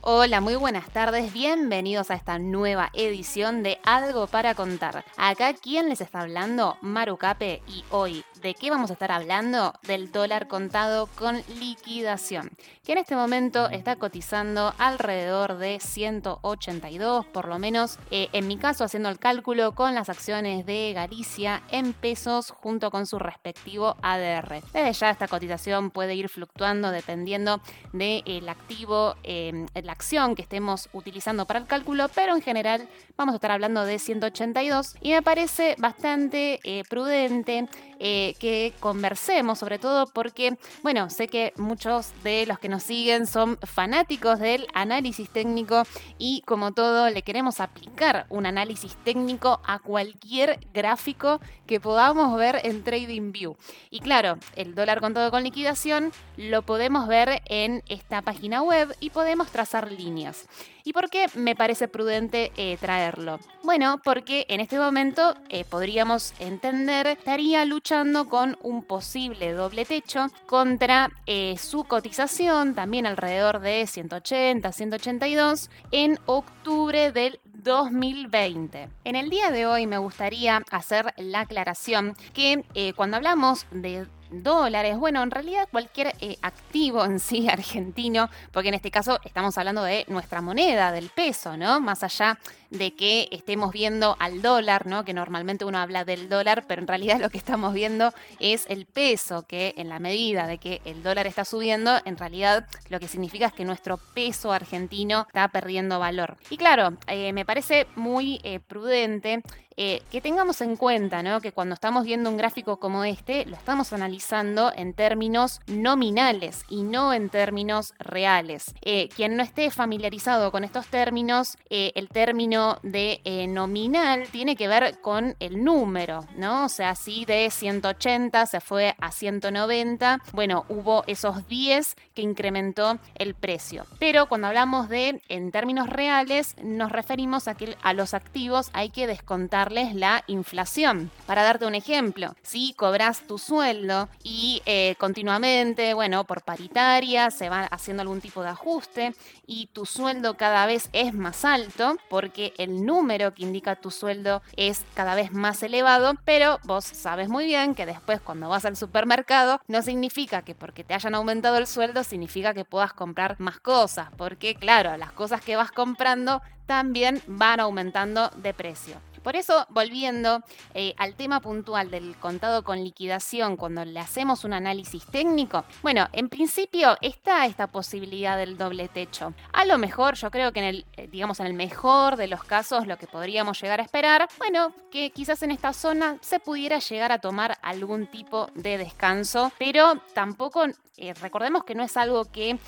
[0.00, 5.04] Hola, muy buenas tardes, bienvenidos a esta nueva edición de Algo para contar.
[5.16, 6.78] Acá, ¿quién les está hablando?
[6.82, 9.74] Maru Cape y hoy, ¿de qué vamos a estar hablando?
[9.82, 12.50] Del dólar contado con liquidación,
[12.84, 18.56] que en este momento está cotizando alrededor de 182, por lo menos, eh, en mi
[18.56, 23.96] caso haciendo el cálculo con las acciones de Galicia en pesos junto con su respectivo
[24.02, 24.62] ADR.
[24.72, 27.60] Desde ya esta cotización puede ir fluctuando dependiendo
[27.92, 33.32] del activo, eh, la acción que estemos utilizando para el cálculo, pero en general vamos
[33.32, 37.66] a estar hablando de 182 y me parece bastante eh, prudente
[37.98, 43.26] eh, que conversemos, sobre todo porque, bueno, sé que muchos de los que nos siguen
[43.26, 45.84] son fanáticos del análisis técnico
[46.18, 52.60] y como todo le queremos aplicar un análisis técnico a cualquier gráfico que podamos ver
[52.62, 53.56] en TradingView.
[53.90, 58.94] Y claro, el dólar con todo con liquidación lo podemos ver en esta página web
[59.00, 60.46] y podemos trazar líneas.
[60.84, 63.38] ¿Y por qué me parece prudente eh, traerlo?
[63.62, 70.28] Bueno, porque en este momento eh, podríamos entender estaría luchando con un posible doble techo
[70.46, 78.88] contra eh, su cotización, también alrededor de 180, 182, en octubre del 2020.
[79.04, 82.64] En el día de hoy me gustaría hacer la aclaración que
[82.96, 88.74] cuando hablamos de dólares, bueno, en realidad cualquier eh, activo en sí argentino, porque en
[88.74, 91.80] este caso estamos hablando de nuestra moneda, del peso, ¿no?
[91.80, 92.38] Más allá
[92.70, 95.04] de que estemos viendo al dólar, ¿no?
[95.04, 98.86] Que normalmente uno habla del dólar, pero en realidad lo que estamos viendo es el
[98.86, 103.08] peso, que en la medida de que el dólar está subiendo, en realidad lo que
[103.08, 106.36] significa es que nuestro peso argentino está perdiendo valor.
[106.50, 109.42] Y claro, eh, me parece muy eh, prudente
[109.80, 111.40] eh, que tengamos en cuenta ¿no?
[111.40, 116.82] que cuando estamos viendo un gráfico como este, lo estamos analizando en términos nominales y
[116.82, 118.74] no en términos reales.
[118.82, 124.66] Eh, quien no esté familiarizado con estos términos, eh, el término de nominal tiene que
[124.66, 126.64] ver con el número, ¿no?
[126.64, 132.98] O sea, si de 180 se fue a 190, bueno, hubo esos 10 que incrementó
[133.14, 133.86] el precio.
[134.00, 138.90] Pero cuando hablamos de en términos reales, nos referimos a que a los activos hay
[138.90, 141.10] que descontar la inflación.
[141.26, 147.48] Para darte un ejemplo, si cobras tu sueldo y eh, continuamente, bueno, por paritaria se
[147.48, 149.14] va haciendo algún tipo de ajuste
[149.46, 154.42] y tu sueldo cada vez es más alto porque el número que indica tu sueldo
[154.56, 158.76] es cada vez más elevado, pero vos sabes muy bien que después cuando vas al
[158.76, 163.60] supermercado no significa que porque te hayan aumentado el sueldo significa que puedas comprar más
[163.60, 168.96] cosas, porque claro, las cosas que vas comprando también van aumentando de precio.
[169.28, 174.54] Por eso, volviendo eh, al tema puntual del contado con liquidación, cuando le hacemos un
[174.54, 179.34] análisis técnico, bueno, en principio está esta posibilidad del doble techo.
[179.52, 182.42] A lo mejor, yo creo que en el, eh, digamos, en el mejor de los
[182.42, 186.78] casos, lo que podríamos llegar a esperar, bueno, que quizás en esta zona se pudiera
[186.78, 190.64] llegar a tomar algún tipo de descanso, pero tampoco
[190.96, 192.58] eh, recordemos que no es algo que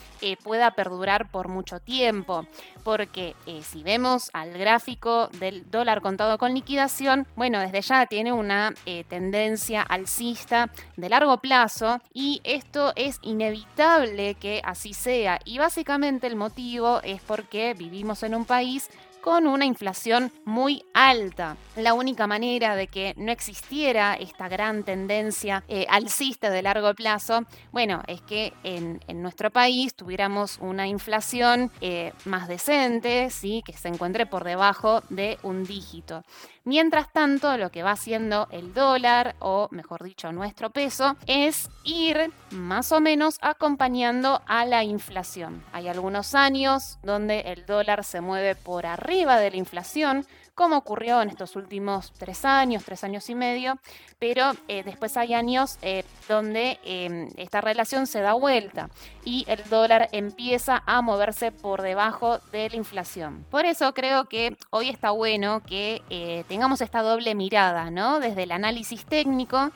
[0.44, 2.46] pueda perdurar por mucho tiempo,
[2.84, 8.74] porque si vemos al gráfico del dólar contado con liquidación, bueno, desde ya tiene una
[8.86, 15.38] eh, tendencia alcista de largo plazo y esto es inevitable que así sea.
[15.44, 18.88] Y básicamente el motivo es porque vivimos en un país
[19.20, 21.56] con una inflación muy alta.
[21.76, 27.44] La única manera de que no existiera esta gran tendencia eh, alcista de largo plazo,
[27.72, 33.62] bueno, es que en, nuestro país tuviéramos una inflación eh, más decente, ¿sí?
[33.64, 36.22] que se encuentre por debajo de un dígito.
[36.64, 42.32] Mientras tanto, lo que va haciendo el dólar, o mejor dicho, nuestro peso, es ir
[42.50, 45.64] más o menos acompañando a la inflación.
[45.72, 50.24] Hay algunos años donde el dólar se mueve por arriba de la inflación,
[50.54, 53.78] como ocurrió en estos últimos tres años, tres años y medio,
[54.20, 58.88] pero eh, después hay años eh, donde em, esta relación se da vuelta
[59.24, 63.44] y el dólar empieza a moverse por debajo de la inflación.
[63.50, 68.20] Por eso creo que hoy está bueno que eh, tengamos esta doble mirada, ¿no?
[68.20, 69.72] Desde el análisis técnico,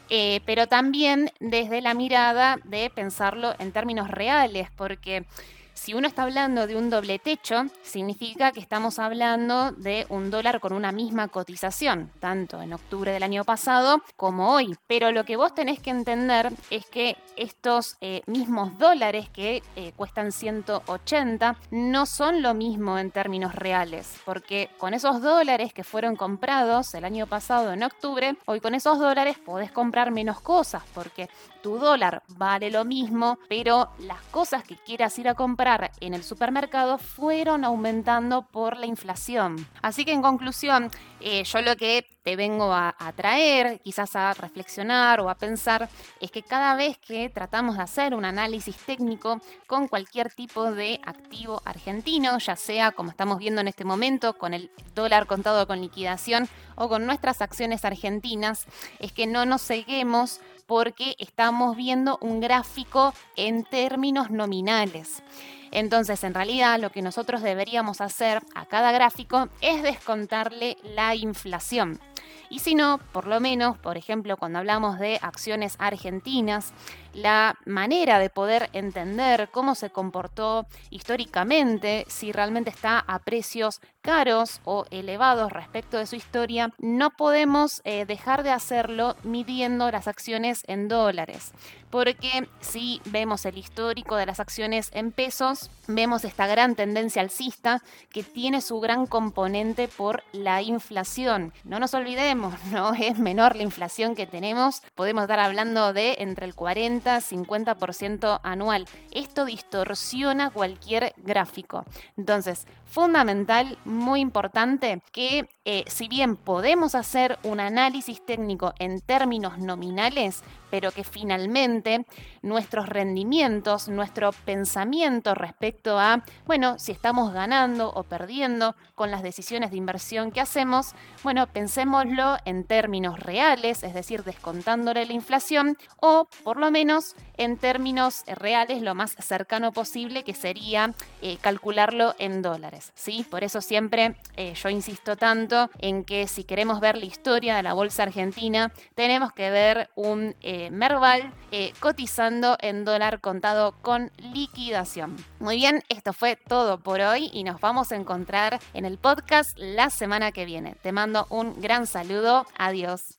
[0.47, 5.25] pero también desde la mirada de pensarlo en términos reales, porque
[5.75, 10.61] Si uno está hablando de un doble techo, significa que estamos hablando de un dólar
[10.61, 14.77] con una misma cotización, tanto en octubre del año pasado como hoy.
[14.87, 19.93] Pero lo que vos tenés que entender es que estos eh, mismos dólares que eh,
[19.97, 26.15] cuestan 180 no son lo mismo en términos reales, porque con esos dólares que fueron
[26.15, 31.29] comprados el año pasado en octubre, hoy con esos dólares podés comprar menos cosas, porque
[31.63, 35.64] tu dólar vale lo mismo, pero las cosas que quieras ir a comprar
[36.01, 39.67] en el supermercado fueron aumentando por la inflación.
[39.81, 40.91] Así que en conclusión,
[41.21, 45.89] eh, yo lo que te vengo a, a, traer, quizás a reflexionar o a pensar,
[46.21, 51.01] es que cada vez que tratamos de hacer un análisis técnico con cualquier tipo de
[51.05, 55.81] activo argentino, ya sea como estamos viendo en este momento con el dólar contado con
[55.81, 58.67] liquidación o con nuestras acciones argentinas,
[58.99, 65.23] es que no nos seguimos porque estamos viendo un gráfico en términos nominales.
[65.71, 72.01] Entonces, en realidad, lo que nosotros deberíamos hacer a cada gráfico es descontarle la inflación.
[72.49, 76.73] Y si no, por lo menos, por ejemplo, cuando hablamos de acciones argentinas,
[77.15, 84.61] la manera de poder entender cómo se comportó históricamente, si realmente está a precios caros
[84.65, 90.63] o elevados respecto de su historia, no podemos eh, dejar de hacerlo midiendo las acciones
[90.67, 91.53] en dólares.
[91.91, 97.83] Porque si vemos el histórico de las acciones en pesos, vemos esta gran tendencia alcista
[98.11, 101.53] que tiene su gran componente por la inflación.
[101.63, 106.47] No nos olvidemos, no es menor la inflación que tenemos, podemos estar hablando de entre
[106.47, 108.87] el 40 50% anual.
[109.11, 111.85] Esto distorsiona cualquier gráfico.
[112.17, 119.59] Entonces, fundamental, muy importante, que eh, si bien podemos hacer un análisis técnico en términos
[119.59, 122.05] nominales, pero que finalmente
[122.43, 129.71] nuestros rendimientos, nuestro pensamiento respecto a, bueno, si estamos ganando o perdiendo con las decisiones
[129.71, 136.29] de inversión que hacemos, bueno, pensémoslo en términos reales, es decir, descontándole la inflación, o
[136.45, 136.94] por lo menos
[137.37, 142.93] en términos reales lo más cercano posible, que sería eh, calcularlo en dólares.
[142.95, 143.27] ¿sí?
[143.31, 147.63] Por eso siempre eh, yo insisto tanto en que si queremos ver la historia de
[147.63, 150.35] la bolsa argentina, tenemos que ver un...
[150.41, 151.33] Eh, Merval
[151.79, 155.17] cotizando en dólar contado con liquidación.
[155.39, 159.57] Muy bien, esto fue todo por hoy y nos vamos a encontrar en el podcast
[159.57, 160.75] la semana que viene.
[160.83, 162.47] Te mando un gran saludo.
[162.59, 163.19] Adiós.